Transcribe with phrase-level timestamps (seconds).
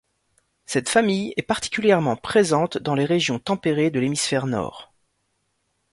[0.65, 4.91] Cette famille est particulièrement présente dans les régions tempérées de l'hémisphère nord.